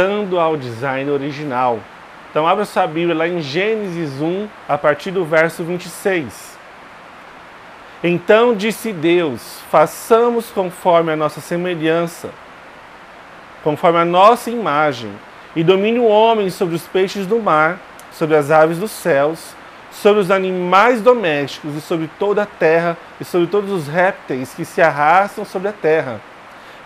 voltando 0.00 0.40
ao 0.40 0.56
design 0.56 1.10
original. 1.10 1.78
Então 2.30 2.46
abra 2.46 2.64
sua 2.64 2.86
Bíblia 2.86 3.14
lá 3.14 3.28
em 3.28 3.42
Gênesis 3.42 4.20
1, 4.20 4.48
a 4.66 4.78
partir 4.78 5.10
do 5.10 5.24
verso 5.24 5.62
26. 5.62 6.56
Então 8.02 8.54
disse 8.54 8.92
Deus: 8.92 9.60
façamos 9.70 10.48
conforme 10.50 11.12
a 11.12 11.16
nossa 11.16 11.40
semelhança, 11.40 12.30
conforme 13.62 13.98
a 13.98 14.04
nossa 14.04 14.50
imagem, 14.50 15.12
e 15.54 15.62
domine 15.62 15.98
o 15.98 16.06
homem 16.06 16.48
sobre 16.48 16.74
os 16.74 16.86
peixes 16.86 17.26
do 17.26 17.38
mar, 17.38 17.78
sobre 18.10 18.36
as 18.36 18.50
aves 18.50 18.78
dos 18.78 18.92
céus, 18.92 19.54
sobre 19.92 20.22
os 20.22 20.30
animais 20.30 21.02
domésticos 21.02 21.76
e 21.76 21.80
sobre 21.80 22.08
toda 22.18 22.44
a 22.44 22.46
terra 22.46 22.96
e 23.20 23.24
sobre 23.24 23.48
todos 23.48 23.70
os 23.70 23.86
répteis 23.86 24.54
que 24.54 24.64
se 24.64 24.80
arrastam 24.80 25.44
sobre 25.44 25.68
a 25.68 25.72
terra. 25.72 26.20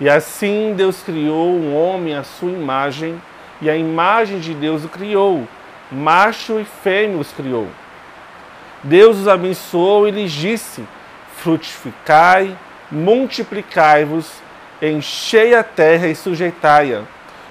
E 0.00 0.08
assim 0.08 0.74
Deus 0.76 1.02
criou 1.02 1.50
um 1.50 1.74
homem 1.76 2.14
à 2.14 2.24
sua 2.24 2.50
imagem, 2.50 3.20
e 3.60 3.70
a 3.70 3.76
imagem 3.76 4.40
de 4.40 4.52
Deus 4.52 4.84
o 4.84 4.88
criou, 4.88 5.46
macho 5.90 6.58
e 6.58 6.64
fêmea 6.64 7.18
os 7.18 7.30
criou. 7.32 7.68
Deus 8.82 9.18
os 9.18 9.28
abençoou 9.28 10.08
e 10.08 10.10
lhes 10.10 10.32
disse: 10.32 10.84
Frutificai, 11.36 12.56
multiplicai-vos, 12.90 14.30
enchei 14.82 15.54
a 15.54 15.62
terra 15.62 16.08
e 16.08 16.14
sujeitai-a. 16.14 17.02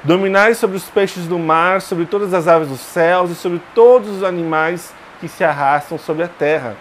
Dominai 0.04 0.54
sobre 0.54 0.76
os 0.76 0.84
peixes 0.90 1.26
do 1.26 1.40
mar, 1.40 1.82
sobre 1.82 2.06
todas 2.06 2.34
as 2.34 2.48
aves 2.48 2.68
dos 2.68 2.82
céus 2.82 3.32
e 3.32 3.36
sobre 3.36 3.62
todos 3.74 4.10
os 4.10 4.24
animais 4.24 4.94
que 5.22 5.30
se 5.30 5.44
arrastam 5.44 5.98
sobre 5.98 6.24
a 6.24 6.28
terra. 6.28 6.76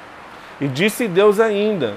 E 0.61 0.67
disse 0.67 1.07
Deus 1.07 1.39
ainda: 1.39 1.95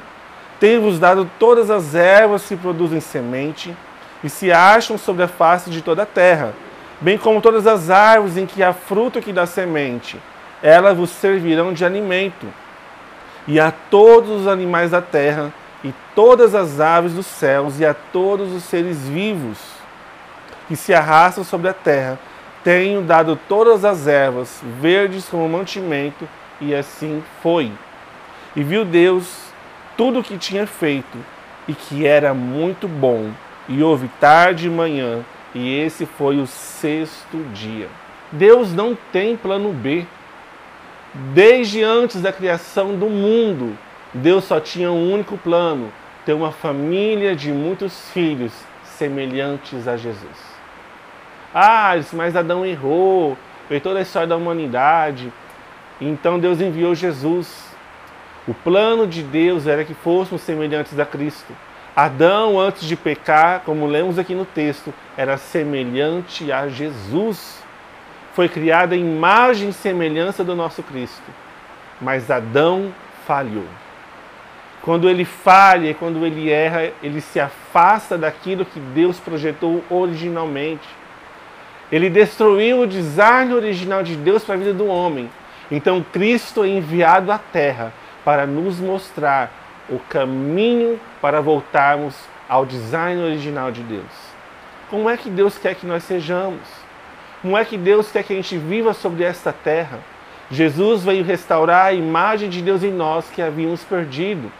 Tenho-vos 0.59 0.99
dado 0.99 1.29
todas 1.37 1.69
as 1.69 1.95
ervas 1.95 2.45
que 2.45 2.55
produzem 2.55 3.01
semente 3.01 3.75
e 4.23 4.29
se 4.29 4.51
acham 4.51 4.97
sobre 4.97 5.23
a 5.23 5.27
face 5.27 5.69
de 5.69 5.81
toda 5.81 6.03
a 6.03 6.05
terra, 6.05 6.53
bem 7.01 7.17
como 7.17 7.41
todas 7.41 7.67
as 7.67 7.89
árvores 7.89 8.37
em 8.37 8.45
que 8.45 8.63
há 8.63 8.73
fruto 8.73 9.21
que 9.21 9.33
dá 9.33 9.45
semente. 9.45 10.17
Elas 10.63 10.97
vos 10.97 11.09
servirão 11.09 11.73
de 11.73 11.83
alimento. 11.83 12.47
E 13.47 13.59
a 13.59 13.71
todos 13.71 14.41
os 14.41 14.47
animais 14.47 14.91
da 14.91 15.01
terra, 15.01 15.53
e 15.83 15.93
todas 16.15 16.55
as 16.55 16.79
aves 16.79 17.13
dos 17.13 17.27
céus, 17.27 17.79
e 17.79 17.85
a 17.85 17.93
todos 17.93 18.51
os 18.53 18.63
seres 18.63 19.07
vivos 19.07 19.59
que 20.67 20.75
se 20.75 20.93
arrastam 20.93 21.43
sobre 21.43 21.67
a 21.67 21.73
terra, 21.73 22.17
tenho 22.63 23.03
dado 23.03 23.37
todas 23.47 23.85
as 23.85 24.07
ervas 24.07 24.59
verdes 24.81 25.27
como 25.29 25.47
mantimento, 25.47 26.27
e 26.59 26.73
assim 26.73 27.21
foi. 27.43 27.71
E 28.55 28.63
viu 28.63 28.83
Deus 28.83 29.44
tudo 29.97 30.19
o 30.19 30.23
que 30.23 30.37
tinha 30.37 30.67
feito, 30.67 31.17
e 31.67 31.73
que 31.73 32.05
era 32.05 32.33
muito 32.33 32.87
bom. 32.87 33.31
E 33.67 33.81
houve 33.81 34.07
tarde 34.19 34.67
e 34.67 34.69
manhã, 34.69 35.25
e 35.53 35.79
esse 35.79 36.05
foi 36.05 36.37
o 36.37 36.45
sexto 36.45 37.37
dia. 37.53 37.87
Deus 38.31 38.73
não 38.73 38.97
tem 39.11 39.35
plano 39.35 39.71
B. 39.71 40.05
Desde 41.33 41.81
antes 41.81 42.21
da 42.21 42.31
criação 42.31 42.95
do 42.95 43.09
mundo, 43.09 43.77
Deus 44.13 44.43
só 44.43 44.59
tinha 44.59 44.91
um 44.91 45.13
único 45.13 45.37
plano: 45.37 45.91
ter 46.25 46.33
uma 46.33 46.51
família 46.51 47.35
de 47.35 47.51
muitos 47.51 48.09
filhos 48.09 48.51
semelhantes 48.83 49.87
a 49.87 49.95
Jesus. 49.95 50.55
Ah, 51.53 51.93
mas 52.11 52.35
Adão 52.35 52.65
errou, 52.65 53.37
veio 53.69 53.79
toda 53.79 53.99
a 53.99 54.01
história 54.01 54.27
da 54.27 54.35
humanidade. 54.35 55.31
Então 56.01 56.37
Deus 56.37 56.59
enviou 56.59 56.93
Jesus. 56.93 57.74
O 58.47 58.53
plano 58.53 59.07
de 59.07 59.23
Deus 59.23 59.65
era 59.65 59.83
que 59.83 59.93
fôssemos 59.93 60.41
semelhantes 60.41 60.99
a 60.99 61.05
Cristo. 61.05 61.51
Adão, 61.95 62.59
antes 62.59 62.83
de 62.83 62.95
pecar, 62.95 63.61
como 63.65 63.87
lemos 63.87 64.19
aqui 64.19 64.35
no 64.35 64.45
texto, 64.45 64.93
era 65.17 65.37
semelhante 65.37 66.51
a 66.51 66.67
Jesus. 66.67 67.63
Foi 68.33 68.47
criada 68.47 68.93
a 68.93 68.97
imagem 68.97 69.69
e 69.69 69.73
semelhança 69.73 70.43
do 70.43 70.55
nosso 70.55 70.83
Cristo. 70.83 71.23
Mas 71.99 72.29
Adão 72.29 72.93
falhou. 73.25 73.65
Quando 74.81 75.09
ele 75.09 75.25
falha, 75.25 75.95
quando 75.95 76.23
ele 76.23 76.51
erra, 76.51 76.91
ele 77.01 77.21
se 77.21 77.39
afasta 77.39 78.15
daquilo 78.15 78.65
que 78.65 78.79
Deus 78.79 79.19
projetou 79.19 79.83
originalmente. 79.89 80.87
Ele 81.91 82.09
destruiu 82.09 82.81
o 82.81 82.87
design 82.87 83.53
original 83.53 84.03
de 84.03 84.15
Deus 84.15 84.43
para 84.43 84.53
a 84.53 84.57
vida 84.57 84.73
do 84.73 84.85
homem. 84.85 85.31
Então 85.71 86.05
Cristo 86.13 86.63
é 86.63 86.67
enviado 86.67 87.31
à 87.31 87.39
terra 87.39 87.91
para 88.25 88.45
nos 88.47 88.79
mostrar 88.79 89.51
o 89.87 89.99
caminho 89.99 90.99
para 91.21 91.39
voltarmos 91.39 92.15
ao 92.49 92.65
design 92.65 93.21
original 93.21 93.71
de 93.71 93.83
Deus. 93.83 94.35
Como 94.89 95.09
é 95.09 95.15
que 95.15 95.29
Deus 95.29 95.57
quer 95.57 95.75
que 95.75 95.85
nós 95.85 96.03
sejamos? 96.03 96.61
Como 97.41 97.57
é 97.57 97.63
que 97.63 97.77
Deus 97.77 98.11
quer 98.11 98.23
que 98.23 98.33
a 98.33 98.35
gente 98.35 98.57
viva 98.57 98.93
sobre 98.93 99.23
esta 99.23 99.53
terra? 99.53 99.99
Jesus 100.49 101.03
veio 101.03 101.23
restaurar 101.23 101.85
a 101.85 101.93
imagem 101.93 102.49
de 102.49 102.61
Deus 102.61 102.83
em 102.83 102.91
nós 102.91 103.29
que 103.29 103.41
havíamos 103.41 103.83
perdido. 103.83 104.51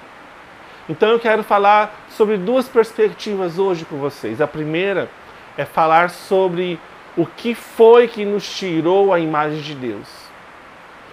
Então 0.88 1.09
eu 1.09 1.20
quero 1.20 1.44
falar 1.44 2.06
sobre 2.09 2.38
duas 2.38 2.68
perspectivas 2.68 3.58
hoje 3.58 3.86
com 3.86 3.97
vocês. 3.97 4.40
A 4.40 4.47
primeira 4.47 5.09
é 5.58 5.66
falar 5.66 6.12
sobre 6.12 6.80
o 7.18 7.26
que 7.26 7.56
foi 7.56 8.08
que 8.08 8.26
nos 8.26 8.47
tirou 8.56 9.14
a 9.14 9.20
imagem 9.20 9.62
de 9.62 9.74
Deus? 9.74 10.25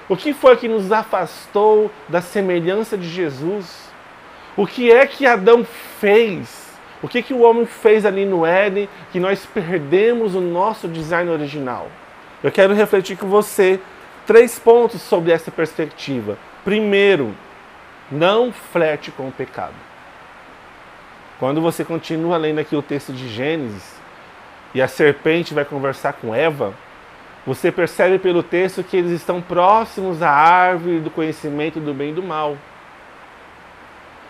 O 0.08 0.16
que 0.16 0.32
foi 0.32 0.56
que 0.56 0.68
nos 0.68 0.90
afastou 0.90 1.90
da 2.08 2.20
semelhança 2.20 2.96
de 2.96 3.08
Jesus? 3.08 3.90
O 4.56 4.66
que 4.66 4.90
é 4.90 5.06
que 5.06 5.26
Adão 5.26 5.64
fez? 6.00 6.70
O 7.02 7.08
que, 7.08 7.22
que 7.22 7.34
o 7.34 7.42
homem 7.42 7.66
fez 7.66 8.04
ali 8.04 8.24
no 8.24 8.44
Éden 8.46 8.88
que 9.10 9.18
nós 9.18 9.44
perdemos 9.46 10.34
o 10.34 10.40
nosso 10.40 10.86
design 10.86 11.30
original? 11.30 11.88
Eu 12.42 12.52
quero 12.52 12.74
refletir 12.74 13.16
com 13.16 13.28
você 13.28 13.80
três 14.26 14.58
pontos 14.58 15.00
sobre 15.02 15.32
essa 15.32 15.50
perspectiva. 15.50 16.36
Primeiro, 16.64 17.34
não 18.10 18.52
flerte 18.52 19.10
com 19.10 19.28
o 19.28 19.32
pecado. 19.32 19.74
Quando 21.38 21.60
você 21.60 21.84
continua 21.84 22.36
lendo 22.36 22.60
aqui 22.60 22.76
o 22.76 22.82
texto 22.82 23.12
de 23.12 23.28
Gênesis, 23.28 24.00
e 24.74 24.80
a 24.80 24.88
serpente 24.88 25.52
vai 25.52 25.64
conversar 25.64 26.14
com 26.14 26.34
Eva, 26.34 26.72
você 27.46 27.72
percebe 27.72 28.18
pelo 28.18 28.42
texto 28.42 28.84
que 28.84 28.96
eles 28.96 29.10
estão 29.10 29.40
próximos 29.40 30.22
à 30.22 30.30
árvore 30.30 31.00
do 31.00 31.10
conhecimento 31.10 31.80
do 31.80 31.92
bem 31.92 32.10
e 32.10 32.14
do 32.14 32.22
mal. 32.22 32.56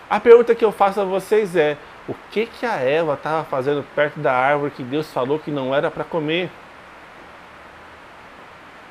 A 0.09 0.19
pergunta 0.19 0.55
que 0.55 0.65
eu 0.65 0.73
faço 0.73 1.01
a 1.01 1.05
vocês 1.05 1.55
é: 1.57 1.77
o 2.09 2.15
que, 2.31 2.47
que 2.47 2.67
a 2.67 2.77
Eva 2.77 3.15
estava 3.15 3.45
fazendo 3.45 3.85
perto 3.95 4.19
da 4.19 4.33
árvore 4.33 4.73
que 4.73 4.83
Deus 4.83 5.13
falou 5.13 5.39
que 5.39 5.51
não 5.51 5.75
era 5.75 5.91
para 5.91 6.05
comer? 6.05 6.51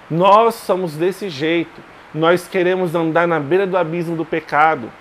Nós 0.09 0.55
somos 0.55 0.95
desse 0.95 1.29
jeito. 1.29 1.81
Nós 2.13 2.47
queremos 2.47 2.93
andar 2.93 3.27
na 3.27 3.39
beira 3.39 3.65
do 3.65 3.77
abismo 3.77 4.15
do 4.15 4.25
pecado. 4.25 4.91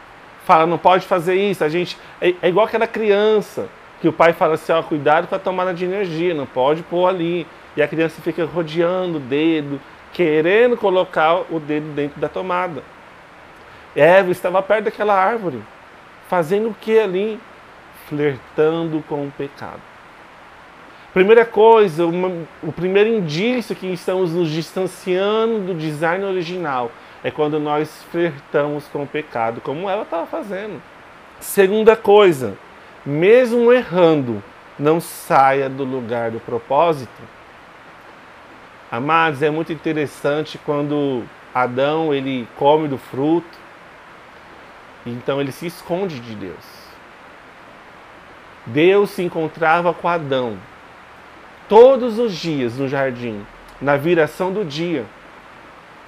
Fala, 0.44 0.66
não 0.66 0.78
pode 0.78 1.06
fazer 1.06 1.34
isso. 1.34 1.64
A 1.64 1.68
gente 1.68 1.98
é, 2.20 2.34
é 2.40 2.48
igual 2.48 2.66
aquela 2.66 2.86
criança 2.86 3.68
que 4.00 4.08
o 4.08 4.12
pai 4.12 4.32
fala 4.32 4.54
assim, 4.54 4.72
ó, 4.72 4.82
cuidado 4.82 5.26
com 5.26 5.34
a 5.34 5.38
tomada 5.38 5.74
de 5.74 5.84
energia, 5.84 6.32
não 6.32 6.46
pode 6.46 6.82
pôr 6.82 7.06
ali. 7.06 7.46
E 7.76 7.82
a 7.82 7.88
criança 7.88 8.20
fica 8.20 8.44
rodeando 8.44 9.18
o 9.18 9.20
dedo, 9.20 9.80
querendo 10.12 10.76
colocar 10.76 11.42
o 11.50 11.60
dedo 11.60 11.92
dentro 11.94 12.20
da 12.20 12.28
tomada. 12.28 12.82
Eva 13.94 14.30
estava 14.30 14.62
perto 14.62 14.84
daquela 14.84 15.14
árvore, 15.14 15.62
fazendo 16.28 16.68
o 16.68 16.74
que 16.74 16.98
ali? 16.98 17.40
Flertando 18.08 19.02
com 19.08 19.26
o 19.26 19.32
pecado. 19.36 19.80
Primeira 21.12 21.44
coisa, 21.44 22.06
uma, 22.06 22.30
o 22.62 22.70
primeiro 22.70 23.10
indício 23.10 23.74
que 23.74 23.86
estamos 23.88 24.32
nos 24.32 24.48
distanciando 24.48 25.58
do 25.58 25.74
design 25.74 26.24
original 26.24 26.90
é 27.24 27.32
quando 27.32 27.58
nós 27.58 28.04
flertamos 28.12 28.86
com 28.86 29.02
o 29.02 29.06
pecado, 29.06 29.60
como 29.60 29.90
ela 29.90 30.02
estava 30.02 30.24
fazendo. 30.26 30.80
Segunda 31.40 31.96
coisa, 31.96 32.56
mesmo 33.04 33.72
errando, 33.72 34.42
não 34.78 35.00
saia 35.00 35.68
do 35.68 35.84
lugar 35.84 36.30
do 36.30 36.38
propósito. 36.38 37.22
Amados, 38.90 39.40
é 39.40 39.50
muito 39.50 39.72
interessante 39.72 40.58
quando 40.66 41.22
Adão 41.54 42.12
ele 42.12 42.48
come 42.56 42.88
do 42.88 42.98
fruto, 42.98 43.56
então 45.06 45.40
ele 45.40 45.52
se 45.52 45.66
esconde 45.66 46.18
de 46.18 46.34
Deus. 46.34 46.80
Deus 48.66 49.10
se 49.10 49.22
encontrava 49.22 49.94
com 49.94 50.08
Adão 50.08 50.58
todos 51.68 52.18
os 52.18 52.34
dias 52.34 52.78
no 52.78 52.88
jardim, 52.88 53.46
na 53.80 53.96
viração 53.96 54.52
do 54.52 54.64
dia. 54.64 55.04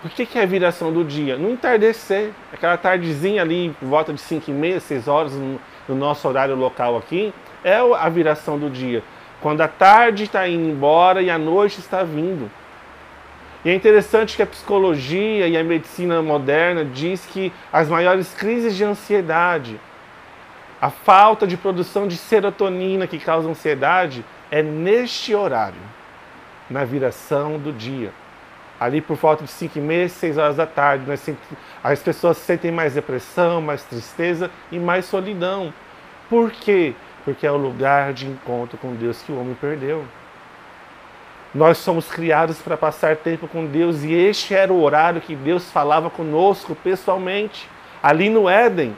O 0.05 0.09
que 0.09 0.37
é 0.37 0.43
a 0.43 0.47
viração 0.47 0.93
do 0.93 1.05
dia? 1.05 1.39
No 1.39 1.51
entardecer, 1.51 2.33
aquela 2.53 2.77
tardezinha 2.77 3.43
ali, 3.43 3.73
por 3.79 3.87
volta 3.87 4.13
de 4.13 4.21
5 4.21 4.51
e 4.51 4.55
meia, 4.55 4.81
6 4.81 5.07
horas, 5.07 5.33
no 5.33 5.95
nosso 5.95 6.27
horário 6.27 6.57
local 6.57 6.97
aqui, 6.97 7.33
é 7.63 7.77
a 7.77 8.09
viração 8.09 8.59
do 8.59 8.69
dia. 8.69 9.05
Quando 9.41 9.61
a 9.61 9.69
tarde 9.69 10.25
está 10.25 10.49
indo 10.49 10.69
embora 10.69 11.23
e 11.23 11.31
a 11.31 11.39
noite 11.39 11.79
está 11.79 12.03
vindo. 12.03 12.51
E 13.65 13.71
é 13.71 13.75
interessante 13.75 14.37
que 14.37 14.43
a 14.43 14.47
psicologia 14.47 15.47
e 15.47 15.57
a 15.57 15.63
medicina 15.63 16.21
moderna 16.21 16.85
diz 16.85 17.25
que 17.27 17.53
as 17.73 17.89
maiores 17.89 18.35
crises 18.35 18.75
de 18.75 18.85
ansiedade, 18.85 19.81
a 20.81 20.91
falta 20.91 21.47
de 21.47 21.57
produção 21.57 22.09
de 22.09 22.17
serotonina 22.17 23.07
que 23.07 23.19
causa 23.19 23.49
ansiedade, 23.49 24.25
é 24.51 24.63
neste 24.63 25.35
horário. 25.35 25.81
na 26.71 26.85
viração 26.85 27.59
do 27.59 27.73
dia. 27.73 28.11
Ali 28.81 29.01
por 29.01 29.17
volta 29.17 29.45
de 29.45 29.51
5 29.51 29.79
e 29.79 29.81
meia, 29.81 30.09
6 30.09 30.39
horas 30.39 30.57
da 30.57 30.67
tarde, 30.67 31.05
as 31.85 32.03
pessoas 32.03 32.39
sentem 32.39 32.73
mais 32.73 32.95
depressão, 32.95 33.61
mais 33.61 33.85
tristeza 33.85 34.51
e 34.73 34.79
mais 34.79 35.05
solidão. 35.05 35.73
Por 36.29 36.51
quê? 36.51 36.95
Porque 37.25 37.47
é 37.47 37.53
o 37.53 37.57
lugar 37.57 38.13
de 38.13 38.27
encontro 38.27 38.77
com 38.79 38.95
Deus 38.95 39.23
que 39.23 39.31
o 39.31 39.39
homem 39.39 39.55
perdeu. 39.55 40.05
Nós 41.55 41.79
somos 41.79 42.11
criados 42.11 42.59
para 42.61 42.77
passar 42.77 43.17
tempo 43.17 43.47
com 43.47 43.67
Deus 43.67 44.03
e 44.03 44.13
este 44.13 44.55
era 44.55 44.73
o 44.73 44.83
horário 44.83 45.21
que 45.21 45.37
Deus 45.37 45.71
falava 45.71 46.09
conosco 46.09 46.75
pessoalmente, 46.75 47.69
ali 48.03 48.31
no 48.31 48.49
Éden. 48.49 48.97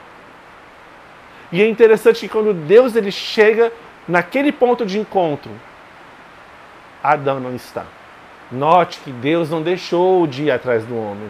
E 1.51 1.61
é 1.61 1.67
interessante 1.67 2.21
que 2.21 2.29
quando 2.29 2.53
Deus 2.53 2.95
ele 2.95 3.11
chega 3.11 3.71
naquele 4.07 4.51
ponto 4.51 4.85
de 4.85 4.97
encontro, 4.97 5.51
Adão 7.03 7.39
não 7.39 7.53
está. 7.53 7.85
Note 8.51 8.99
que 8.99 9.11
Deus 9.11 9.49
não 9.49 9.61
deixou 9.61 10.25
de 10.25 10.45
ir 10.45 10.51
atrás 10.51 10.85
do 10.85 10.97
homem. 10.97 11.29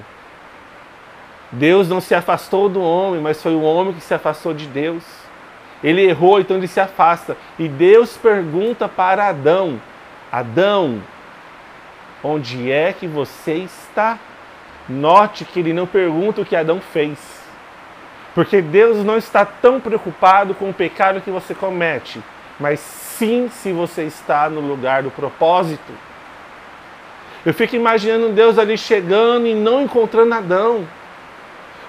Deus 1.51 1.87
não 1.87 2.01
se 2.01 2.13
afastou 2.13 2.69
do 2.69 2.81
homem, 2.81 3.21
mas 3.21 3.41
foi 3.41 3.55
o 3.55 3.61
homem 3.61 3.93
que 3.93 4.01
se 4.01 4.13
afastou 4.13 4.53
de 4.53 4.67
Deus. 4.67 5.03
Ele 5.83 6.01
errou, 6.01 6.39
então 6.39 6.57
ele 6.57 6.67
se 6.67 6.79
afasta. 6.79 7.35
E 7.57 7.67
Deus 7.67 8.17
pergunta 8.17 8.87
para 8.87 9.29
Adão: 9.29 9.79
Adão, 10.31 11.01
onde 12.25 12.71
é 12.71 12.91
que 12.91 13.07
você 13.07 13.53
está? 13.53 14.17
Note 14.89 15.45
que 15.45 15.59
ele 15.59 15.73
não 15.73 15.85
pergunta 15.85 16.41
o 16.41 16.45
que 16.45 16.55
Adão 16.55 16.81
fez. 16.81 17.19
Porque 18.33 18.61
Deus 18.61 19.03
não 19.05 19.17
está 19.17 19.45
tão 19.45 19.79
preocupado 19.79 20.53
com 20.53 20.69
o 20.69 20.73
pecado 20.73 21.21
que 21.21 21.31
você 21.31 21.53
comete, 21.53 22.21
mas 22.59 22.79
sim 22.79 23.49
se 23.49 23.71
você 23.71 24.03
está 24.03 24.49
no 24.49 24.59
lugar 24.59 25.03
do 25.03 25.11
propósito. 25.11 25.93
Eu 27.45 27.53
fico 27.53 27.75
imaginando 27.75 28.33
Deus 28.33 28.57
ali 28.57 28.77
chegando 28.77 29.45
e 29.45 29.53
não 29.53 29.81
encontrando 29.81 30.33
Adão. 30.33 30.85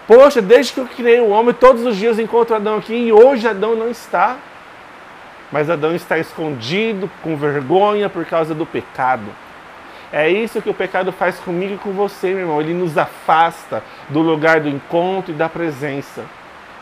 Poxa, 0.07 0.41
desde 0.41 0.75
que 0.75 0.81
eu 0.81 0.87
criei 0.87 1.19
o 1.19 1.31
homem, 1.31 1.55
todos 1.55 1.85
os 1.85 1.97
dias 1.97 2.19
encontro 2.19 2.55
Adão 2.55 2.77
aqui 2.77 2.95
e 2.95 3.13
hoje 3.13 3.49
Adão 3.49 3.75
não 3.75 3.91
está. 3.91 4.37
Mas 5.51 5.71
Adão 5.71 5.95
está 5.95 6.19
escondido, 6.19 7.11
com 7.23 7.37
vergonha 7.37 8.09
por 8.09 8.25
causa 8.25 8.55
do 8.55 8.67
pecado. 8.67 9.25
É 10.13 10.29
isso 10.29 10.63
que 10.63 10.71
o 10.71 10.75
pecado 10.75 11.13
faz 11.13 11.39
comigo 11.39 11.75
e 11.75 11.79
com 11.79 11.93
você, 11.93 12.29
meu 12.29 12.41
irmão. 12.41 12.61
Ele 12.61 12.75
nos 12.75 12.97
afasta 12.97 13.83
do 14.09 14.21
lugar 14.21 14.61
do 14.61 14.69
encontro 14.69 15.33
e 15.33 15.37
da 15.37 15.49
presença. 15.49 16.25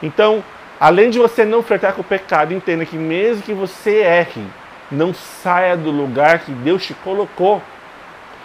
Então, 0.02 0.44
além 0.78 1.10
de 1.10 1.18
você 1.18 1.44
não 1.44 1.62
flertar 1.62 1.94
com 1.94 2.02
o 2.02 2.04
pecado, 2.04 2.52
entenda 2.52 2.84
que 2.84 2.96
mesmo 2.96 3.42
que 3.42 3.54
você 3.54 4.02
erre, 4.02 4.44
não 4.90 5.14
saia 5.14 5.76
do 5.76 5.90
lugar 5.90 6.40
que 6.40 6.52
Deus 6.52 6.84
te 6.84 6.94
colocou. 6.94 7.62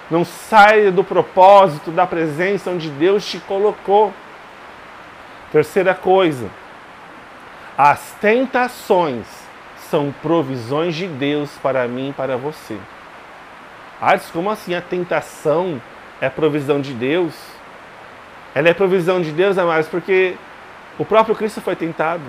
Não 0.09 0.25
saia 0.25 0.91
do 0.91 1.03
propósito, 1.03 1.91
da 1.91 2.07
presença 2.07 2.71
onde 2.71 2.89
Deus 2.89 3.25
te 3.25 3.39
colocou. 3.39 4.13
Terceira 5.51 5.93
coisa, 5.93 6.49
as 7.77 8.11
tentações 8.19 9.25
são 9.89 10.13
provisões 10.21 10.95
de 10.95 11.07
Deus 11.07 11.51
para 11.61 11.87
mim 11.87 12.09
e 12.09 12.13
para 12.13 12.37
você. 12.37 12.77
Ah, 14.01 14.17
como 14.31 14.49
assim 14.49 14.73
a 14.73 14.81
tentação 14.81 15.81
é 16.21 16.29
provisão 16.29 16.79
de 16.79 16.93
Deus? 16.93 17.33
Ela 18.55 18.69
é 18.69 18.73
provisão 18.73 19.21
de 19.21 19.31
Deus, 19.31 19.57
amados, 19.57 19.87
porque 19.87 20.35
o 20.97 21.05
próprio 21.05 21.35
Cristo 21.35 21.61
foi 21.61 21.75
tentado. 21.75 22.23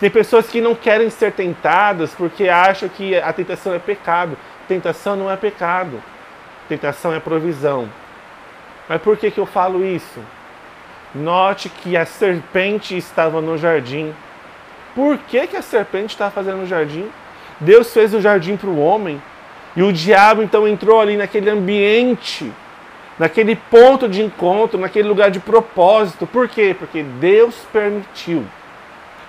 Tem 0.00 0.10
pessoas 0.10 0.48
que 0.48 0.60
não 0.60 0.74
querem 0.74 1.08
ser 1.10 1.32
tentadas 1.32 2.14
porque 2.14 2.48
acham 2.48 2.88
que 2.88 3.14
a 3.16 3.32
tentação 3.32 3.72
é 3.72 3.78
pecado. 3.78 4.36
Tentação 4.66 5.16
não 5.16 5.30
é 5.30 5.36
pecado. 5.36 6.02
Tentação 6.68 7.14
é 7.14 7.20
provisão. 7.20 7.88
Mas 8.88 9.00
por 9.00 9.16
que, 9.16 9.30
que 9.30 9.38
eu 9.38 9.46
falo 9.46 9.84
isso? 9.84 10.20
Note 11.14 11.68
que 11.68 11.96
a 11.96 12.04
serpente 12.04 12.96
estava 12.96 13.40
no 13.40 13.56
jardim. 13.56 14.12
Por 14.94 15.18
que, 15.18 15.46
que 15.46 15.56
a 15.56 15.62
serpente 15.62 16.14
estava 16.14 16.30
fazendo 16.30 16.58
no 16.58 16.66
jardim? 16.66 17.08
Deus 17.60 17.92
fez 17.92 18.12
o 18.12 18.20
jardim 18.20 18.56
para 18.56 18.68
o 18.68 18.80
homem. 18.80 19.22
E 19.74 19.82
o 19.82 19.92
diabo 19.92 20.42
então 20.42 20.68
entrou 20.68 21.00
ali 21.00 21.16
naquele 21.16 21.48
ambiente, 21.48 22.52
naquele 23.18 23.56
ponto 23.56 24.08
de 24.08 24.22
encontro, 24.22 24.78
naquele 24.78 25.08
lugar 25.08 25.30
de 25.30 25.40
propósito. 25.40 26.26
Por 26.26 26.48
quê? 26.48 26.74
Porque 26.78 27.02
Deus 27.02 27.54
permitiu. 27.72 28.44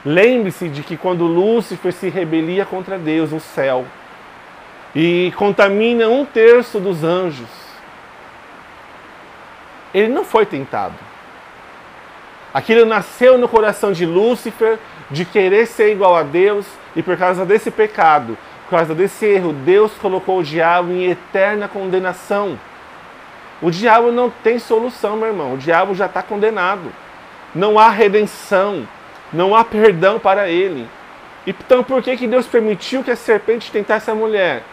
Lembre-se 0.06 0.68
de 0.68 0.84
que 0.84 0.98
quando 0.98 1.26
Lúcifer 1.26 1.94
se 1.94 2.10
rebelia 2.10 2.66
contra 2.66 2.98
Deus 2.98 3.32
no 3.32 3.40
céu 3.40 3.86
e 4.94 5.34
contamina 5.38 6.10
um 6.10 6.26
terço 6.26 6.80
dos 6.80 7.04
anjos, 7.04 7.48
ele 9.94 10.10
não 10.10 10.26
foi 10.26 10.46
tentado. 10.46 10.96
Aquilo 12.54 12.86
nasceu 12.86 13.38
no 13.38 13.48
coração 13.48 13.94
de 13.94 14.06
Lúcifer 14.06 14.78
de 15.10 15.24
querer 15.24 15.66
ser 15.66 15.92
igual 15.92 16.16
a 16.16 16.24
Deus 16.24 16.66
e 16.96 17.02
por 17.02 17.18
causa 17.18 17.46
desse 17.46 17.72
pecado, 17.72 18.38
causa 18.78 18.96
desse 18.96 19.26
erro, 19.26 19.54
Deus 19.54 19.92
colocou 19.94 20.40
o 20.40 20.44
diabo 20.44 20.92
em 20.92 21.10
eterna 21.10 21.68
condenação. 21.68 22.60
O 23.62 23.72
diabo 23.72 24.12
não 24.12 24.30
tem 24.30 24.60
solução, 24.60 25.16
meu 25.16 25.28
irmão. 25.28 25.54
O 25.54 25.58
diabo 25.58 25.96
já 25.96 26.06
está 26.06 26.22
condenado. 26.22 26.92
Não 27.56 27.80
há 27.80 27.90
redenção, 27.90 28.88
não 29.32 29.56
há 29.56 29.64
perdão 29.64 30.20
para 30.20 30.50
ele. 30.50 30.88
Então 31.46 31.84
por 31.84 32.02
que, 32.02 32.18
que 32.18 32.28
Deus 32.28 32.48
permitiu 32.48 33.04
que 33.04 33.12
a 33.12 33.16
serpente 33.16 33.72
tentasse 33.72 34.10
a 34.10 34.16
mulher? 34.16 34.64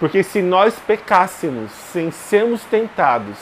Porque 0.00 0.22
se 0.22 0.40
nós 0.40 0.78
pecássemos 0.78 1.70
sem 1.70 2.10
sermos 2.10 2.62
tentados, 2.64 3.36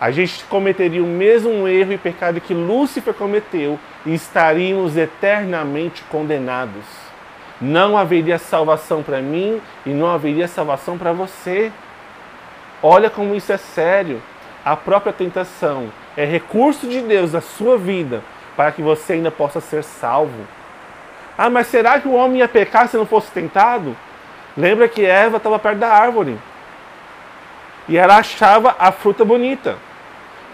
a 0.00 0.10
gente 0.10 0.44
cometeria 0.44 1.02
o 1.02 1.06
mesmo 1.06 1.66
erro 1.66 1.92
e 1.92 1.98
pecado 1.98 2.40
que 2.40 2.54
Lúcifer 2.54 3.14
cometeu 3.14 3.78
e 4.04 4.14
estaríamos 4.14 4.96
eternamente 4.96 6.02
condenados. 6.10 7.05
Não 7.60 7.96
haveria 7.96 8.38
salvação 8.38 9.02
para 9.02 9.20
mim 9.20 9.60
e 9.84 9.90
não 9.90 10.08
haveria 10.08 10.46
salvação 10.46 10.98
para 10.98 11.12
você. 11.12 11.72
Olha 12.82 13.08
como 13.08 13.34
isso 13.34 13.52
é 13.52 13.56
sério. 13.56 14.20
A 14.64 14.76
própria 14.76 15.12
tentação 15.12 15.90
é 16.16 16.24
recurso 16.24 16.88
de 16.88 17.00
Deus 17.00 17.32
na 17.32 17.40
sua 17.40 17.78
vida 17.78 18.22
para 18.56 18.72
que 18.72 18.82
você 18.82 19.14
ainda 19.14 19.30
possa 19.30 19.60
ser 19.60 19.82
salvo. 19.84 20.46
Ah, 21.38 21.50
mas 21.50 21.66
será 21.66 22.00
que 22.00 22.08
o 22.08 22.14
homem 22.14 22.38
ia 22.38 22.48
pecar 22.48 22.88
se 22.88 22.96
não 22.96 23.06
fosse 23.06 23.30
tentado? 23.30 23.96
Lembra 24.56 24.88
que 24.88 25.04
Eva 25.04 25.36
estava 25.36 25.58
perto 25.58 25.78
da 25.78 25.88
árvore 25.88 26.38
e 27.88 27.96
ela 27.96 28.16
achava 28.16 28.74
a 28.78 28.90
fruta 28.90 29.24
bonita 29.24 29.76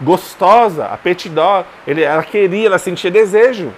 gostosa, 0.01 0.85
apetitosa. 0.87 1.65
Ela 1.87 2.23
queria, 2.23 2.67
ela 2.67 2.77
sentia 2.77 3.11
desejo. 3.11 3.73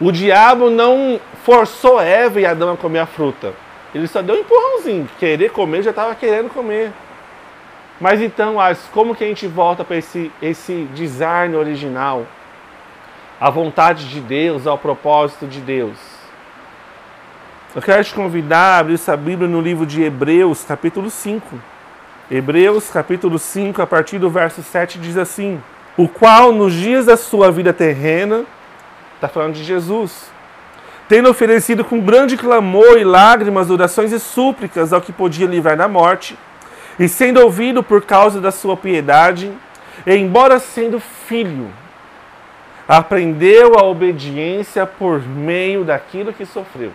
O 0.00 0.12
diabo 0.12 0.70
não 0.70 1.20
forçou 1.44 2.00
Eva 2.00 2.40
e 2.40 2.46
Adão 2.46 2.72
a 2.72 2.76
comer 2.76 3.00
a 3.00 3.06
fruta. 3.06 3.52
Ele 3.94 4.06
só 4.06 4.22
deu 4.22 4.36
um 4.36 4.38
empurrãozinho. 4.38 5.08
Querer 5.18 5.50
comer, 5.50 5.82
já 5.82 5.90
estava 5.90 6.14
querendo 6.14 6.48
comer. 6.50 6.92
Mas 8.00 8.20
então, 8.20 8.56
como 8.92 9.14
que 9.14 9.24
a 9.24 9.26
gente 9.26 9.46
volta 9.46 9.84
para 9.84 9.96
esse, 9.96 10.30
esse 10.40 10.88
design 10.94 11.56
original? 11.56 12.26
A 13.40 13.50
vontade 13.50 14.08
de 14.08 14.20
Deus, 14.20 14.66
ao 14.66 14.78
propósito 14.78 15.46
de 15.46 15.60
Deus. 15.60 15.96
Eu 17.74 17.82
quero 17.82 18.02
te 18.04 18.14
convidar 18.14 18.76
a 18.76 18.78
abrir 18.78 18.94
essa 18.94 19.16
Bíblia 19.16 19.48
no 19.48 19.60
livro 19.60 19.84
de 19.84 20.02
Hebreus, 20.02 20.64
capítulo 20.64 21.10
5. 21.10 21.58
Hebreus 22.30 22.90
capítulo 22.90 23.38
5, 23.38 23.80
a 23.80 23.86
partir 23.86 24.18
do 24.18 24.30
verso 24.30 24.62
7, 24.62 24.98
diz 24.98 25.16
assim: 25.16 25.60
O 25.96 26.08
qual 26.08 26.52
nos 26.52 26.72
dias 26.72 27.06
da 27.06 27.16
sua 27.16 27.50
vida 27.50 27.72
terrena, 27.72 28.44
está 29.18 29.28
falando 29.28 29.54
de 29.54 29.64
Jesus, 29.64 30.30
tendo 31.08 31.28
oferecido 31.28 31.84
com 31.84 32.00
grande 32.00 32.36
clamor 32.36 32.96
e 32.96 33.04
lágrimas, 33.04 33.68
orações 33.68 34.12
e 34.12 34.20
súplicas 34.20 34.92
ao 34.92 35.00
que 35.00 35.12
podia 35.12 35.46
livrar 35.46 35.76
da 35.76 35.88
morte, 35.88 36.38
e 36.98 37.08
sendo 37.08 37.40
ouvido 37.40 37.82
por 37.82 38.02
causa 38.02 38.40
da 38.40 38.52
sua 38.52 38.76
piedade, 38.76 39.52
e 40.06 40.14
embora 40.14 40.60
sendo 40.60 41.00
filho, 41.00 41.68
aprendeu 42.86 43.78
a 43.78 43.84
obediência 43.84 44.86
por 44.86 45.20
meio 45.20 45.84
daquilo 45.84 46.32
que 46.32 46.46
sofreu. 46.46 46.92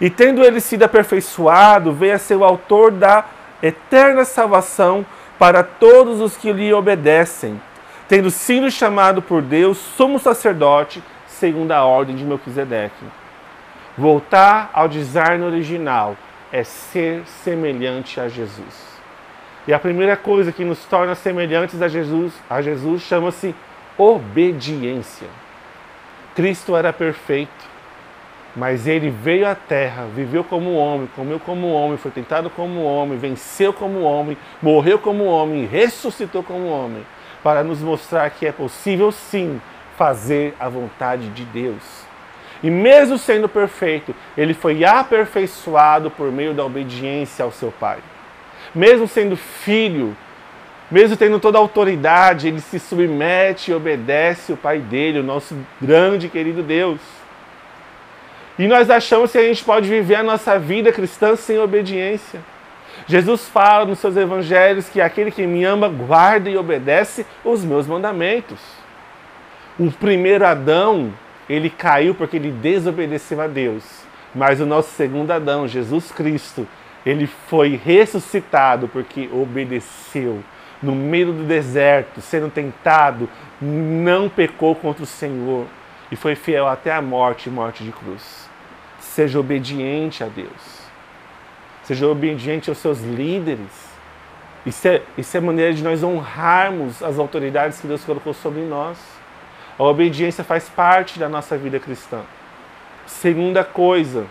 E 0.00 0.08
tendo 0.08 0.42
ele 0.42 0.60
sido 0.60 0.84
aperfeiçoado, 0.84 1.92
veio 1.92 2.14
a 2.14 2.18
ser 2.18 2.36
o 2.36 2.44
autor 2.44 2.90
da 2.90 3.26
eterna 3.62 4.24
salvação 4.24 5.04
para 5.38 5.62
todos 5.62 6.20
os 6.20 6.36
que 6.36 6.50
lhe 6.52 6.72
obedecem, 6.72 7.60
tendo 8.08 8.30
sido 8.30 8.70
chamado 8.70 9.22
por 9.22 9.42
Deus 9.42 9.78
sumo 9.78 10.18
sacerdote 10.18 11.02
segundo 11.26 11.72
a 11.72 11.84
ordem 11.84 12.16
de 12.16 12.24
Melquisedeque. 12.24 13.04
Voltar 13.96 14.70
ao 14.72 14.88
design 14.88 15.44
original 15.44 16.16
é 16.50 16.62
ser 16.64 17.22
semelhante 17.26 18.20
a 18.20 18.28
Jesus. 18.28 18.92
E 19.66 19.72
a 19.72 19.78
primeira 19.78 20.16
coisa 20.16 20.52
que 20.52 20.64
nos 20.64 20.84
torna 20.84 21.14
semelhantes 21.14 21.80
a 21.80 21.88
Jesus, 21.88 22.32
a 22.48 22.60
Jesus 22.60 23.02
chama-se 23.02 23.54
obediência. 23.96 25.28
Cristo 26.34 26.76
era 26.76 26.92
perfeito. 26.92 27.72
Mas 28.54 28.86
ele 28.86 29.08
veio 29.08 29.48
à 29.48 29.54
terra, 29.54 30.06
viveu 30.14 30.44
como 30.44 30.74
homem, 30.76 31.08
comeu 31.16 31.40
como 31.40 31.72
homem, 31.72 31.96
foi 31.96 32.10
tentado 32.10 32.50
como 32.50 32.84
homem, 32.84 33.16
venceu 33.16 33.72
como 33.72 34.02
homem, 34.02 34.36
morreu 34.60 34.98
como 34.98 35.24
homem, 35.24 35.64
ressuscitou 35.64 36.42
como 36.42 36.68
homem, 36.68 37.02
para 37.42 37.64
nos 37.64 37.80
mostrar 37.80 38.30
que 38.30 38.46
é 38.46 38.52
possível 38.52 39.10
sim 39.10 39.60
fazer 39.96 40.54
a 40.58 40.68
vontade 40.68 41.28
de 41.30 41.44
Deus. 41.44 41.82
E 42.62 42.70
mesmo 42.70 43.18
sendo 43.18 43.48
perfeito, 43.48 44.14
ele 44.36 44.54
foi 44.54 44.84
aperfeiçoado 44.84 46.10
por 46.10 46.30
meio 46.30 46.54
da 46.54 46.64
obediência 46.64 47.44
ao 47.44 47.50
seu 47.50 47.72
Pai. 47.72 47.98
Mesmo 48.74 49.08
sendo 49.08 49.36
filho, 49.36 50.16
mesmo 50.90 51.16
tendo 51.16 51.40
toda 51.40 51.58
a 51.58 51.60
autoridade, 51.60 52.48
ele 52.48 52.60
se 52.60 52.78
submete 52.78 53.70
e 53.70 53.74
obedece 53.74 54.52
o 54.52 54.56
Pai 54.56 54.78
dele, 54.78 55.18
o 55.18 55.24
nosso 55.24 55.56
grande 55.80 56.26
e 56.26 56.30
querido 56.30 56.62
Deus. 56.62 57.00
E 58.58 58.68
nós 58.68 58.90
achamos 58.90 59.32
que 59.32 59.38
a 59.38 59.42
gente 59.42 59.64
pode 59.64 59.88
viver 59.88 60.16
a 60.16 60.22
nossa 60.22 60.58
vida 60.58 60.92
cristã 60.92 61.34
sem 61.34 61.58
obediência. 61.58 62.40
Jesus 63.06 63.48
fala 63.48 63.84
nos 63.84 63.98
seus 63.98 64.16
evangelhos 64.16 64.88
que 64.88 65.00
aquele 65.00 65.30
que 65.30 65.46
me 65.46 65.64
ama 65.64 65.88
guarda 65.88 66.48
e 66.48 66.56
obedece 66.56 67.26
os 67.44 67.64
meus 67.64 67.86
mandamentos. 67.86 68.60
O 69.78 69.90
primeiro 69.90 70.46
Adão, 70.46 71.12
ele 71.48 71.68
caiu 71.70 72.14
porque 72.14 72.36
ele 72.36 72.50
desobedeceu 72.50 73.40
a 73.40 73.46
Deus. 73.46 74.02
Mas 74.34 74.60
o 74.60 74.66
nosso 74.66 74.90
segundo 74.90 75.30
Adão, 75.30 75.68
Jesus 75.68 76.10
Cristo, 76.12 76.66
ele 77.04 77.26
foi 77.26 77.80
ressuscitado 77.82 78.88
porque 78.88 79.28
obedeceu. 79.32 80.42
No 80.82 80.94
meio 80.94 81.32
do 81.32 81.44
deserto, 81.44 82.20
sendo 82.20 82.50
tentado, 82.50 83.28
não 83.60 84.28
pecou 84.28 84.74
contra 84.74 85.04
o 85.04 85.06
Senhor 85.06 85.66
e 86.10 86.16
foi 86.16 86.34
fiel 86.34 86.66
até 86.66 86.92
a 86.92 87.00
morte 87.00 87.48
morte 87.48 87.84
de 87.84 87.92
cruz. 87.92 88.48
Seja 88.98 89.38
obediente 89.38 90.24
a 90.24 90.26
Deus. 90.26 90.81
Seja 91.92 92.08
obediente 92.08 92.70
aos 92.70 92.78
seus 92.78 93.02
líderes. 93.02 93.68
Isso 94.64 94.88
é, 94.88 95.02
isso 95.18 95.36
é 95.36 95.40
maneira 95.40 95.74
de 95.74 95.84
nós 95.84 96.02
honrarmos 96.02 97.02
as 97.02 97.18
autoridades 97.18 97.82
que 97.82 97.86
Deus 97.86 98.02
colocou 98.02 98.32
sobre 98.32 98.62
nós. 98.62 98.96
A 99.78 99.82
obediência 99.82 100.42
faz 100.42 100.70
parte 100.70 101.18
da 101.18 101.28
nossa 101.28 101.54
vida 101.54 101.78
cristã. 101.78 102.22
Segunda 103.06 103.62
coisa, 103.62 104.24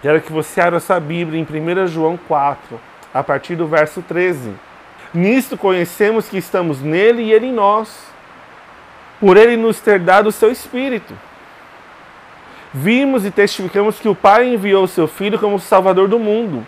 quero 0.00 0.22
que 0.22 0.32
você 0.32 0.62
abra 0.62 0.80
sua 0.80 0.98
Bíblia 0.98 1.38
em 1.38 1.44
1 1.44 1.86
João 1.88 2.16
4, 2.16 2.80
a 3.12 3.22
partir 3.22 3.54
do 3.54 3.66
verso 3.66 4.00
13. 4.00 4.54
Nisto 5.12 5.58
conhecemos 5.58 6.30
que 6.30 6.38
estamos 6.38 6.80
nele 6.80 7.24
e 7.24 7.32
ele 7.32 7.48
em 7.48 7.52
nós, 7.52 8.06
por 9.20 9.36
ele 9.36 9.58
nos 9.58 9.80
ter 9.80 9.98
dado 9.98 10.30
o 10.30 10.32
seu 10.32 10.50
Espírito. 10.50 11.12
Vimos 12.74 13.26
e 13.26 13.30
testificamos 13.30 14.00
que 14.00 14.08
o 14.08 14.14
Pai 14.14 14.54
enviou 14.54 14.84
o 14.84 14.88
seu 14.88 15.06
Filho 15.06 15.38
como 15.38 15.58
Salvador 15.58 16.08
do 16.08 16.18
mundo. 16.18 16.66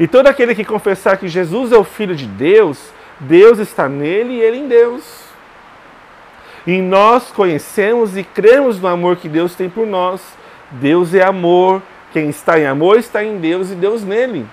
E 0.00 0.06
todo 0.06 0.26
aquele 0.26 0.54
que 0.54 0.64
confessar 0.64 1.18
que 1.18 1.28
Jesus 1.28 1.72
é 1.72 1.76
o 1.76 1.84
Filho 1.84 2.16
de 2.16 2.26
Deus, 2.26 2.90
Deus 3.20 3.58
está 3.58 3.88
nele 3.88 4.34
e 4.34 4.40
ele 4.40 4.56
em 4.58 4.68
Deus. 4.68 5.24
E 6.66 6.80
nós 6.80 7.30
conhecemos 7.30 8.16
e 8.16 8.24
cremos 8.24 8.80
no 8.80 8.88
amor 8.88 9.16
que 9.16 9.28
Deus 9.28 9.54
tem 9.54 9.68
por 9.68 9.86
nós. 9.86 10.22
Deus 10.70 11.12
é 11.12 11.22
amor, 11.22 11.82
quem 12.12 12.30
está 12.30 12.58
em 12.58 12.66
amor 12.66 12.98
está 12.98 13.22
em 13.22 13.36
Deus 13.36 13.70
e 13.70 13.74
Deus 13.74 14.02
nele. 14.02 14.46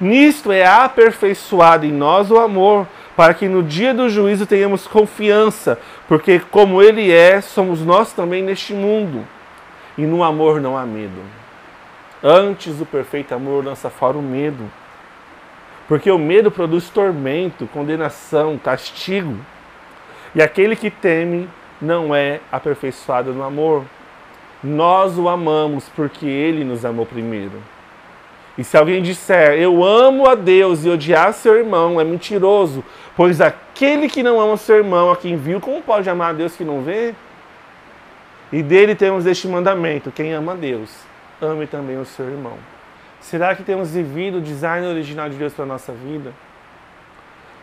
Nisto 0.00 0.52
é 0.52 0.64
aperfeiçoado 0.64 1.86
em 1.86 1.92
nós 1.92 2.30
o 2.30 2.38
amor, 2.38 2.86
para 3.16 3.32
que 3.32 3.48
no 3.48 3.62
dia 3.62 3.94
do 3.94 4.08
juízo 4.08 4.46
tenhamos 4.46 4.86
confiança, 4.86 5.78
porque 6.06 6.40
como 6.50 6.82
Ele 6.82 7.10
é, 7.12 7.40
somos 7.40 7.80
nós 7.80 8.12
também 8.12 8.42
neste 8.42 8.74
mundo. 8.74 9.26
E 9.96 10.06
no 10.06 10.24
amor 10.24 10.60
não 10.60 10.76
há 10.76 10.84
medo. 10.84 11.20
Antes 12.22 12.80
o 12.80 12.86
perfeito 12.86 13.34
amor 13.34 13.64
lança 13.64 13.90
fora 13.90 14.16
o 14.16 14.22
medo. 14.22 14.64
Porque 15.86 16.10
o 16.10 16.18
medo 16.18 16.50
produz 16.50 16.88
tormento, 16.88 17.66
condenação, 17.66 18.58
castigo. 18.58 19.36
E 20.34 20.42
aquele 20.42 20.74
que 20.74 20.90
teme 20.90 21.48
não 21.80 22.14
é 22.14 22.40
aperfeiçoado 22.50 23.32
no 23.32 23.42
amor. 23.42 23.84
Nós 24.62 25.18
o 25.18 25.28
amamos 25.28 25.88
porque 25.94 26.26
ele 26.26 26.64
nos 26.64 26.84
amou 26.84 27.04
primeiro. 27.04 27.62
E 28.56 28.62
se 28.62 28.76
alguém 28.76 29.02
disser, 29.02 29.58
eu 29.58 29.84
amo 29.84 30.28
a 30.28 30.34
Deus 30.34 30.84
e 30.84 30.88
odiar 30.88 31.32
seu 31.32 31.56
irmão, 31.56 32.00
é 32.00 32.04
mentiroso, 32.04 32.84
pois 33.16 33.40
aquele 33.40 34.08
que 34.08 34.22
não 34.22 34.40
ama 34.40 34.56
seu 34.56 34.76
irmão, 34.76 35.10
a 35.10 35.16
quem 35.16 35.36
viu, 35.36 35.60
como 35.60 35.82
pode 35.82 36.08
amar 36.08 36.30
a 36.30 36.32
Deus 36.32 36.54
que 36.54 36.64
não 36.64 36.80
vê? 36.80 37.14
E 38.54 38.62
dele 38.62 38.94
temos 38.94 39.26
este 39.26 39.48
mandamento: 39.48 40.12
quem 40.12 40.32
ama 40.32 40.54
Deus, 40.54 40.96
ame 41.42 41.66
também 41.66 41.98
o 41.98 42.04
seu 42.04 42.30
irmão. 42.30 42.56
Será 43.20 43.52
que 43.56 43.64
temos 43.64 43.90
vivido 43.90 44.38
o 44.38 44.40
design 44.40 44.86
original 44.86 45.28
de 45.28 45.36
Deus 45.36 45.52
para 45.52 45.64
a 45.64 45.66
nossa 45.66 45.92
vida? 45.92 46.32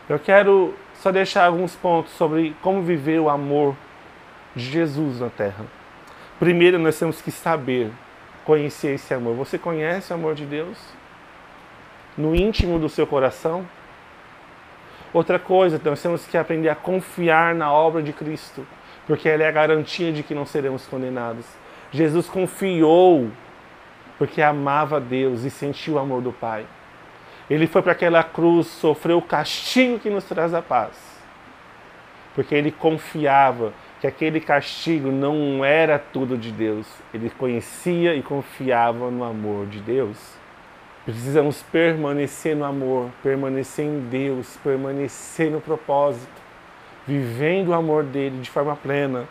Eu 0.06 0.18
quero 0.18 0.74
só 0.96 1.10
deixar 1.10 1.46
alguns 1.46 1.74
pontos 1.74 2.12
sobre 2.12 2.54
como 2.60 2.82
viver 2.82 3.18
o 3.18 3.30
amor 3.30 3.74
de 4.54 4.64
Jesus 4.64 5.18
na 5.18 5.30
terra. 5.30 5.64
Primeiro, 6.38 6.78
nós 6.78 6.98
temos 6.98 7.22
que 7.22 7.30
saber, 7.30 7.90
conhecer 8.44 8.96
esse 8.96 9.14
amor. 9.14 9.34
Você 9.36 9.56
conhece 9.56 10.12
o 10.12 10.16
amor 10.16 10.34
de 10.34 10.44
Deus? 10.44 10.76
No 12.18 12.34
íntimo 12.34 12.78
do 12.78 12.90
seu 12.90 13.06
coração? 13.06 13.66
Outra 15.10 15.38
coisa, 15.38 15.80
nós 15.82 16.02
temos 16.02 16.26
que 16.26 16.36
aprender 16.36 16.68
a 16.68 16.74
confiar 16.74 17.54
na 17.54 17.72
obra 17.72 18.02
de 18.02 18.12
Cristo, 18.12 18.66
porque 19.06 19.28
ela 19.28 19.42
é 19.42 19.48
a 19.48 19.52
garantia 19.52 20.12
de 20.12 20.22
que 20.22 20.34
não 20.34 20.46
seremos 20.46 20.86
condenados. 20.86 21.46
Jesus 21.90 22.28
confiou 22.28 23.30
porque 24.18 24.40
amava 24.40 25.00
Deus 25.00 25.42
e 25.44 25.50
sentiu 25.50 25.94
o 25.94 25.98
amor 25.98 26.22
do 26.22 26.32
Pai. 26.32 26.64
Ele 27.50 27.66
foi 27.66 27.82
para 27.82 27.92
aquela 27.92 28.22
cruz, 28.22 28.66
sofreu 28.66 29.18
o 29.18 29.22
castigo 29.22 29.98
que 29.98 30.08
nos 30.08 30.24
traz 30.24 30.54
a 30.54 30.62
paz. 30.62 30.96
Porque 32.34 32.54
ele 32.54 32.70
confiava 32.70 33.72
que 34.00 34.06
aquele 34.06 34.40
castigo 34.40 35.10
não 35.10 35.64
era 35.64 35.98
tudo 35.98 36.36
de 36.36 36.50
Deus. 36.50 36.86
Ele 37.12 37.30
conhecia 37.30 38.14
e 38.14 38.22
confiava 38.22 39.10
no 39.10 39.22
amor 39.22 39.66
de 39.66 39.80
Deus. 39.80 40.16
Precisamos 41.04 41.62
permanecer 41.62 42.56
no 42.56 42.64
amor, 42.64 43.10
permanecer 43.22 43.84
em 43.84 44.00
Deus, 44.08 44.56
permanecer 44.62 45.50
no 45.50 45.60
propósito, 45.60 46.41
vivendo 47.06 47.68
o 47.68 47.74
amor 47.74 48.04
dele 48.04 48.40
de 48.40 48.50
forma 48.50 48.76
plena, 48.76 49.24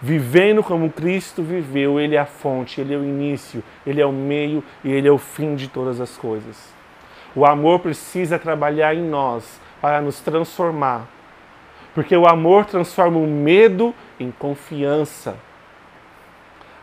vivendo 0.00 0.62
como 0.62 0.90
Cristo 0.90 1.42
viveu. 1.42 1.98
Ele 1.98 2.16
é 2.16 2.18
a 2.18 2.26
fonte, 2.26 2.80
ele 2.80 2.94
é 2.94 2.96
o 2.96 3.04
início, 3.04 3.62
ele 3.86 4.00
é 4.00 4.06
o 4.06 4.12
meio 4.12 4.62
e 4.84 4.92
ele 4.92 5.08
é 5.08 5.12
o 5.12 5.18
fim 5.18 5.54
de 5.54 5.68
todas 5.68 6.00
as 6.00 6.16
coisas. 6.16 6.74
O 7.34 7.44
amor 7.44 7.80
precisa 7.80 8.38
trabalhar 8.38 8.94
em 8.94 9.02
nós 9.02 9.60
para 9.80 10.00
nos 10.00 10.20
transformar. 10.20 11.06
Porque 11.94 12.16
o 12.16 12.26
amor 12.26 12.64
transforma 12.64 13.18
o 13.18 13.26
medo 13.26 13.94
em 14.18 14.30
confiança. 14.30 15.36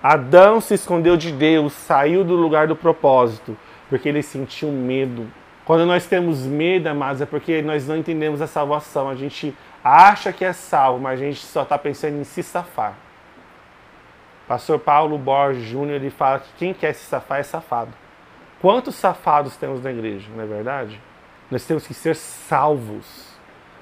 Adão 0.01 0.59
se 0.59 0.73
escondeu 0.73 1.15
de 1.15 1.31
Deus, 1.31 1.73
saiu 1.73 2.23
do 2.23 2.35
lugar 2.35 2.67
do 2.67 2.75
propósito, 2.75 3.55
porque 3.89 4.09
ele 4.09 4.21
sentiu 4.21 4.69
medo. 4.69 5.27
Quando 5.65 5.85
nós 5.85 6.05
temos 6.05 6.45
medo, 6.45 6.87
amados, 6.87 7.21
é 7.21 7.25
porque 7.25 7.61
nós 7.61 7.87
não 7.87 7.95
entendemos 7.95 8.41
a 8.41 8.47
salvação. 8.47 9.09
A 9.09 9.15
gente 9.15 9.55
acha 9.83 10.33
que 10.33 10.43
é 10.43 10.51
salvo, 10.51 10.99
mas 10.99 11.21
a 11.21 11.23
gente 11.23 11.45
só 11.45 11.63
está 11.63 11.77
pensando 11.77 12.19
em 12.19 12.23
se 12.23 12.43
safar. 12.43 12.95
Pastor 14.45 14.77
Paulo 14.77 15.17
Borges 15.17 15.63
Júnior 15.63 15.95
ele 15.95 16.09
fala 16.09 16.39
que 16.39 16.49
quem 16.57 16.73
quer 16.73 16.93
se 16.93 17.05
safar 17.05 17.39
é 17.39 17.43
safado. 17.43 17.93
Quantos 18.61 18.95
safados 18.95 19.55
temos 19.55 19.81
na 19.81 19.91
igreja, 19.91 20.29
não 20.35 20.43
é 20.43 20.45
verdade? 20.45 20.99
Nós 21.49 21.65
temos 21.65 21.87
que 21.87 21.93
ser 21.93 22.15
salvos. 22.15 23.33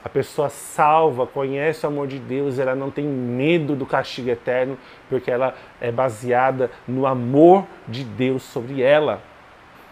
A 0.03 0.09
pessoa 0.09 0.49
salva, 0.49 1.27
conhece 1.27 1.85
o 1.85 1.89
amor 1.89 2.07
de 2.07 2.17
Deus, 2.19 2.57
ela 2.57 2.75
não 2.75 2.89
tem 2.89 3.05
medo 3.05 3.75
do 3.75 3.85
castigo 3.85 4.29
eterno, 4.29 4.77
porque 5.09 5.29
ela 5.29 5.55
é 5.79 5.91
baseada 5.91 6.71
no 6.87 7.05
amor 7.05 7.65
de 7.87 8.03
Deus 8.03 8.41
sobre 8.43 8.81
ela. 8.81 9.21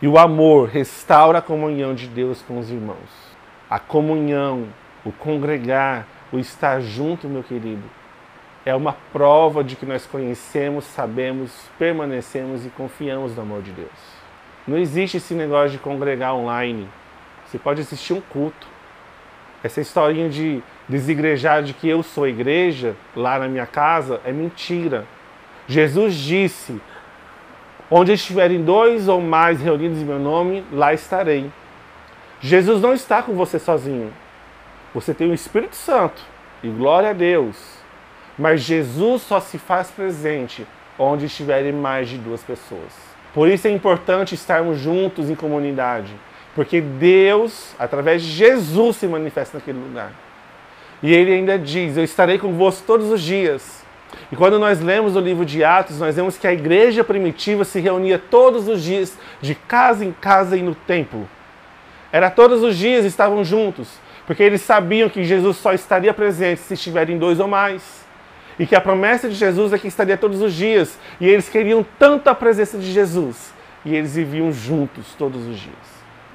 E 0.02 0.08
o 0.08 0.18
amor 0.18 0.70
restaura 0.70 1.40
a 1.40 1.42
comunhão 1.42 1.94
de 1.94 2.08
Deus 2.08 2.42
com 2.42 2.58
os 2.58 2.70
irmãos. 2.70 2.98
A 3.70 3.80
comunhão, 3.80 4.68
o 5.04 5.12
congregar, 5.12 6.08
o 6.32 6.40
estar 6.40 6.80
junto, 6.80 7.28
meu 7.28 7.44
querido, 7.44 7.84
é 8.66 8.74
uma 8.74 8.94
prova 9.12 9.64
de 9.64 9.76
que 9.76 9.86
nós 9.86 10.06
conhecemos, 10.06 10.86
sabemos, 10.86 11.52
permanecemos 11.78 12.66
e 12.66 12.70
confiamos 12.70 13.36
no 13.36 13.42
amor 13.42 13.62
de 13.62 13.72
Deus. 13.72 14.20
Não 14.68 14.78
existe 14.78 15.18
esse 15.18 15.34
negócio 15.34 15.72
de 15.72 15.80
congregar 15.80 16.34
online. 16.34 16.88
Você 17.46 17.58
pode 17.58 17.82
assistir 17.82 18.14
um 18.14 18.22
culto. 18.22 18.68
Essa 19.64 19.82
historinha 19.82 20.30
de 20.30 20.64
desigrejar 20.88 21.62
de 21.62 21.74
que 21.74 21.90
eu 21.90 22.04
sou 22.04 22.28
igreja 22.28 22.96
lá 23.16 23.38
na 23.38 23.48
minha 23.48 23.66
casa 23.66 24.22
é 24.24 24.32
mentira. 24.32 25.06
Jesus 25.68 26.16
disse: 26.16 26.80
Onde 27.92 28.14
estiverem 28.14 28.64
dois 28.64 29.08
ou 29.08 29.20
mais 29.20 29.62
reunidos 29.62 30.00
em 30.00 30.06
meu 30.06 30.20
nome, 30.20 30.64
lá 30.72 30.94
estarei. 30.94 31.50
Jesus 32.40 32.82
não 32.82 32.94
está 32.94 33.24
com 33.24 33.34
você 33.34 33.58
sozinho. 33.58 34.14
Você 34.94 35.14
tem 35.14 35.30
o 35.30 35.34
Espírito 35.34 35.76
Santo 35.76 36.22
e 36.64 36.70
glória 36.70 37.10
a 37.10 37.14
Deus. 37.14 37.56
Mas 38.38 38.62
Jesus 38.62 39.24
só 39.24 39.40
se 39.40 39.58
faz 39.58 39.90
presente 39.92 40.66
onde 40.98 41.26
estiverem 41.26 41.74
mais 41.74 42.10
de 42.10 42.18
duas 42.18 42.44
pessoas. 42.44 42.94
Por 43.34 43.48
isso 43.48 43.68
é 43.68 43.72
importante 43.72 44.36
estarmos 44.36 44.80
juntos 44.80 45.30
em 45.30 45.36
comunidade, 45.36 46.14
porque 46.56 46.82
Deus, 46.82 47.76
através 47.78 48.22
de 48.22 48.30
Jesus, 48.30 48.98
se 48.98 49.08
manifesta 49.08 49.58
naquele 49.58 49.80
lugar. 49.80 50.12
E 51.02 51.14
ele 51.14 51.34
ainda 51.34 51.58
diz: 51.58 51.96
Eu 51.96 52.04
estarei 52.04 52.38
convosco 52.38 52.86
todos 52.86 53.12
os 53.12 53.22
dias. 53.22 53.79
E 54.32 54.36
quando 54.36 54.60
nós 54.60 54.80
lemos 54.80 55.16
o 55.16 55.20
livro 55.20 55.46
de 55.46 55.64
Atos, 55.64 56.00
nós 56.00 56.16
vemos 56.16 56.38
que 56.38 56.48
a 56.48 56.54
igreja 56.54 57.04
primitiva 57.04 57.64
se 57.64 57.80
reunia 57.80 58.20
todos 58.20 58.68
os 58.68 58.84
dias, 58.84 59.18
de 59.42 59.56
casa 59.56 60.06
em 60.06 60.12
casa 60.12 60.56
e 60.56 60.62
no 60.62 60.76
templo. 60.76 61.28
Era 62.12 62.30
todos 62.30 62.64
os 62.64 62.78
dias 62.78 63.06
estavam 63.06 63.44
juntos, 63.44 63.88
porque 64.26 64.44
eles 64.44 64.62
sabiam 64.62 65.10
que 65.10 65.24
Jesus 65.24 65.58
só 65.58 65.74
estaria 65.74 66.14
presente 66.14 66.62
se 66.62 66.74
estiverem 66.74 67.18
dois 67.18 67.40
ou 67.40 67.48
mais. 67.48 68.08
E 68.60 68.68
que 68.68 68.76
a 68.76 68.82
promessa 68.82 69.30
de 69.30 69.36
Jesus 69.36 69.72
é 69.72 69.80
que 69.80 69.88
estaria 69.88 70.18
todos 70.18 70.42
os 70.42 70.54
dias. 70.54 71.00
E 71.20 71.28
eles 71.28 71.48
queriam 71.48 71.86
tanto 71.98 72.28
a 72.30 72.36
presença 72.36 72.78
de 72.78 72.92
Jesus. 72.92 73.54
E 73.86 73.96
eles 73.96 74.16
viviam 74.16 74.52
juntos 74.52 75.16
todos 75.18 75.48
os 75.48 75.58
dias. 75.58 75.76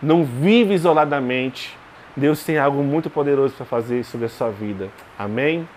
Não 0.03 0.25
vive 0.25 0.73
isoladamente. 0.73 1.77
Deus 2.17 2.43
tem 2.43 2.57
algo 2.57 2.83
muito 2.83 3.11
poderoso 3.11 3.55
para 3.55 3.67
fazer 3.67 4.05
sobre 4.05 4.27
a 4.27 4.31
sua 4.31 4.49
vida. 4.49 4.89
Amém? 5.19 5.69